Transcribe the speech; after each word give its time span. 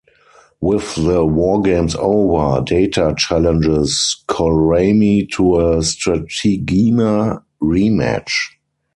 With 0.61 0.95
the 0.95 1.19
wargames 1.27 1.95
over, 1.95 2.63
Data 2.63 3.13
challenges 3.15 4.23
Kolrami 4.27 5.29
to 5.33 5.57
a 5.57 5.77
Strategema 5.83 7.43
rematch. 7.61 8.31